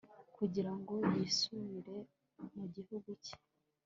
kugira 0.35 0.71
ngo 0.79 0.95
yisubirire 1.13 1.97
mu 2.55 2.65
gihugu 2.75 3.09
cye 3.25 3.35